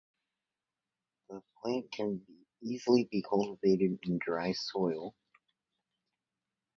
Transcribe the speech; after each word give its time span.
The 1.29 1.43
plant 1.61 1.91
can 1.91 2.25
easily 2.63 3.07
be 3.11 3.21
cultivated 3.21 3.99
in 4.01 4.17
dry 4.17 4.53
soil. 4.53 5.13